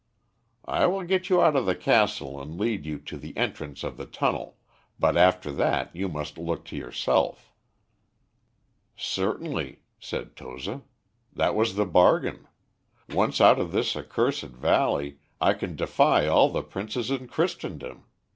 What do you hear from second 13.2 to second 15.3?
out of this accursed valley,